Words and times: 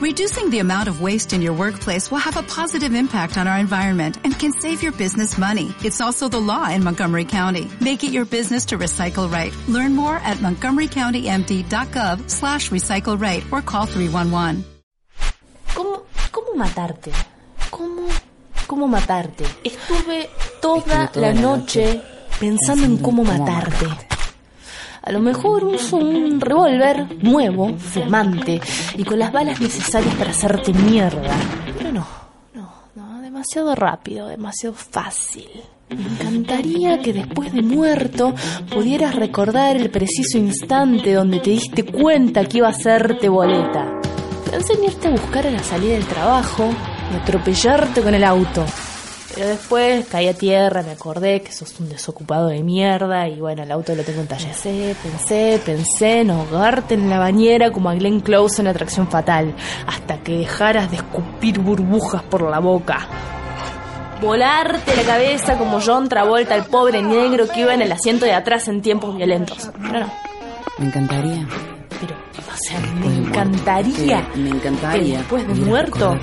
Reducing 0.00 0.48
the 0.48 0.60
amount 0.60 0.88
of 0.88 1.02
waste 1.02 1.34
in 1.34 1.42
your 1.42 1.52
workplace 1.52 2.10
will 2.10 2.24
have 2.24 2.38
a 2.38 2.42
positive 2.42 2.94
impact 2.94 3.36
on 3.36 3.46
our 3.46 3.58
environment 3.58 4.16
and 4.24 4.32
can 4.32 4.50
save 4.50 4.82
your 4.82 4.92
business 4.92 5.36
money. 5.36 5.74
It's 5.84 6.00
also 6.00 6.26
the 6.26 6.40
law 6.40 6.70
in 6.70 6.82
Montgomery 6.82 7.26
County. 7.26 7.68
Make 7.82 8.02
it 8.02 8.10
your 8.10 8.24
business 8.24 8.64
to 8.72 8.78
recycle 8.78 9.30
right. 9.30 9.52
Learn 9.68 9.94
more 9.94 10.16
at 10.16 10.38
montgomerycountymd.gov 10.38 12.30
slash 12.30 12.70
recycle 12.70 13.20
right 13.20 13.44
or 13.52 13.60
call 13.60 13.84
311. 13.84 14.64
¿Cómo, 15.74 16.06
cómo 16.30 16.54
matarte? 16.56 17.12
¿Cómo, 17.70 18.08
cómo 18.66 18.88
matarte? 18.88 19.44
Estuve 19.64 20.30
toda, 20.62 21.10
la, 21.14 21.34
noche, 21.34 22.00
pensando 22.40 22.86
en 22.86 22.96
cómo, 22.96 23.22
matarte. 23.22 24.09
A 25.02 25.12
lo 25.12 25.20
mejor 25.20 25.64
uso 25.64 25.96
un 25.96 26.40
revólver 26.40 27.06
nuevo, 27.22 27.74
flamante, 27.78 28.60
y 28.96 29.04
con 29.04 29.18
las 29.18 29.32
balas 29.32 29.60
necesarias 29.60 30.14
para 30.16 30.30
hacerte 30.30 30.72
mierda. 30.74 31.34
Pero 31.78 31.92
no, 31.92 32.06
no, 32.54 32.70
no, 32.94 33.20
demasiado 33.20 33.74
rápido, 33.74 34.28
demasiado 34.28 34.74
fácil. 34.74 35.48
Me 35.88 36.02
encantaría 36.02 37.00
que 37.00 37.12
después 37.12 37.52
de 37.52 37.62
muerto 37.62 38.34
pudieras 38.72 39.16
recordar 39.16 39.76
el 39.76 39.90
preciso 39.90 40.38
instante 40.38 41.14
donde 41.14 41.40
te 41.40 41.50
diste 41.50 41.84
cuenta 41.84 42.44
que 42.44 42.58
iba 42.58 42.68
a 42.68 42.70
hacerte 42.70 43.28
boleta. 43.28 44.00
Pensé 44.50 44.74
en 44.74 44.84
irte 44.84 45.08
a 45.08 45.12
buscar 45.12 45.46
a 45.46 45.50
la 45.50 45.62
salida 45.62 45.94
del 45.94 46.06
trabajo 46.06 46.68
y 47.12 47.16
atropellarte 47.16 48.02
con 48.02 48.14
el 48.14 48.22
auto. 48.24 48.64
Pero 49.34 49.48
después 49.48 50.06
caí 50.06 50.28
a 50.28 50.34
tierra, 50.34 50.82
me 50.82 50.90
acordé 50.90 51.40
que 51.40 51.52
sos 51.52 51.78
un 51.78 51.88
desocupado 51.88 52.48
de 52.48 52.62
mierda 52.62 53.28
y 53.28 53.40
bueno, 53.40 53.62
el 53.62 53.70
auto 53.70 53.94
lo 53.94 54.02
tengo 54.02 54.22
en 54.22 54.26
taller. 54.26 54.48
Pensé, 54.48 54.96
pensé, 55.02 55.60
pensé 55.64 56.20
en 56.20 56.30
ahogarte 56.30 56.94
en 56.94 57.08
la 57.08 57.18
bañera 57.18 57.70
como 57.70 57.90
a 57.90 57.94
Glenn 57.94 58.20
Close 58.20 58.60
en 58.60 58.68
Atracción 58.68 59.08
Fatal, 59.08 59.54
hasta 59.86 60.18
que 60.18 60.38
dejaras 60.38 60.90
de 60.90 60.96
escupir 60.96 61.60
burbujas 61.60 62.22
por 62.24 62.42
la 62.42 62.58
boca. 62.58 63.06
Volarte 64.20 64.94
la 64.96 65.02
cabeza 65.04 65.56
como 65.56 65.80
John 65.80 66.08
Travolta, 66.08 66.54
el 66.54 66.64
pobre 66.64 67.00
negro 67.00 67.48
que 67.48 67.60
iba 67.60 67.72
en 67.72 67.82
el 67.82 67.92
asiento 67.92 68.26
de 68.26 68.34
atrás 68.34 68.68
en 68.68 68.82
tiempos 68.82 69.16
violentos. 69.16 69.70
Pero 69.80 70.00
no. 70.00 70.12
Me 70.78 70.86
encantaría. 70.86 71.46
Pero, 72.00 72.14
o 72.14 72.56
sea, 72.56 72.80
me 72.80 73.14
encantaría. 73.16 74.28
me 74.34 74.50
encantaría. 74.50 75.02
Que 75.02 75.18
después 75.18 75.46
de 75.46 75.54
muerto 75.54 76.18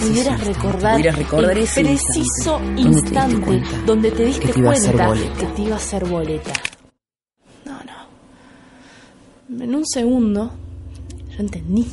pudieras 0.00 0.46
recordar, 0.46 0.96
pudieras 0.96 1.18
recordar 1.18 1.52
el 1.52 1.64
ese 1.64 1.82
preciso 1.82 2.60
instante 2.76 2.94
instante 2.94 3.62
donde 3.86 4.10
te 4.10 4.24
diste 4.24 4.62
cuenta 4.62 5.12
que 5.38 5.46
te 5.46 5.62
iba 5.62 5.74
a 5.74 5.76
hacer 5.76 6.04
boleta. 6.04 6.52
No, 7.64 7.78
no. 7.84 9.62
En 9.64 9.74
un 9.74 9.86
segundo, 9.86 10.50
yo 11.30 11.40
entendí. 11.40 11.86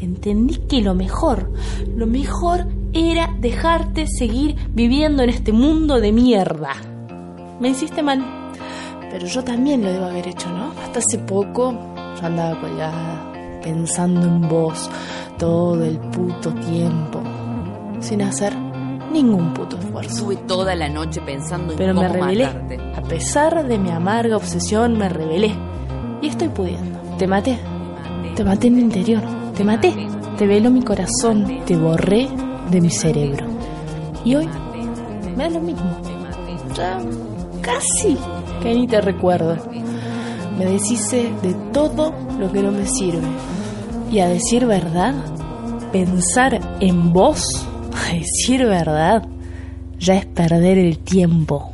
Entendí 0.00 0.56
que 0.68 0.80
lo 0.80 0.94
mejor, 0.94 1.52
lo 1.96 2.06
mejor 2.06 2.66
era 2.92 3.34
dejarte 3.38 4.06
seguir 4.06 4.54
viviendo 4.70 5.22
en 5.22 5.30
este 5.30 5.52
mundo 5.52 6.00
de 6.00 6.12
mierda. 6.12 6.74
Me 7.60 7.70
hiciste 7.70 8.02
mal, 8.02 8.24
pero 9.10 9.26
yo 9.26 9.42
también 9.42 9.82
lo 9.82 9.90
debo 9.90 10.04
haber 10.04 10.28
hecho, 10.28 10.48
¿no? 10.50 10.72
Hasta 10.80 11.00
hace 11.00 11.18
poco 11.18 11.74
yo 12.20 12.26
andaba 12.26 12.60
colgada, 12.60 13.32
pensando 13.62 14.26
en 14.26 14.48
vos 14.48 14.90
todo 15.38 15.84
el 15.84 15.98
puto 15.98 16.52
tiempo, 16.54 17.20
sin 18.00 18.22
hacer 18.22 18.54
ningún 19.12 19.52
puto 19.54 19.78
esfuerzo. 19.78 20.10
Estuve 20.10 20.36
toda 20.46 20.74
la 20.74 20.88
noche 20.88 21.20
pensando 21.20 21.72
en 21.72 21.78
Pero 21.78 21.94
cómo 21.94 22.08
me 22.08 22.12
rebelé. 22.14 22.46
matarte. 22.46 22.78
A 22.96 23.02
pesar 23.02 23.66
de 23.66 23.78
mi 23.78 23.90
amarga 23.90 24.36
obsesión, 24.36 24.98
me 24.98 25.08
rebelé. 25.08 25.54
Y 26.20 26.28
estoy 26.28 26.48
pudiendo. 26.48 26.98
Te 27.18 27.26
maté. 27.26 27.58
Te 28.34 28.44
maté 28.44 28.66
en 28.68 28.76
mi 28.76 28.82
interior. 28.82 29.22
Te 29.56 29.64
maté. 29.64 29.94
Te 30.36 30.46
veló 30.46 30.70
mi 30.70 30.82
corazón. 30.82 31.60
Te 31.66 31.76
borré 31.76 32.28
de 32.70 32.80
mi 32.80 32.90
cerebro. 32.90 33.46
Y 34.24 34.34
hoy 34.34 34.48
me 35.36 35.44
da 35.44 35.50
lo 35.50 35.60
mismo. 35.60 35.90
Ya 36.74 37.00
casi 37.62 38.16
que 38.62 38.74
ni 38.74 38.86
te 38.86 39.00
recuerdo. 39.00 39.56
Me 40.58 40.64
deshice 40.64 41.30
de 41.42 41.54
todo 41.72 42.12
lo 42.38 42.50
que 42.52 42.62
no 42.62 42.72
me 42.72 42.86
sirve. 42.86 43.26
Y 44.10 44.20
a 44.20 44.28
decir 44.28 44.66
verdad, 44.66 45.14
pensar 45.92 46.60
en 46.80 47.12
vos, 47.12 47.46
a 47.94 48.12
decir 48.12 48.64
verdad, 48.66 49.26
ya 49.98 50.16
es 50.16 50.26
perder 50.26 50.78
el 50.78 50.98
tiempo. 50.98 51.72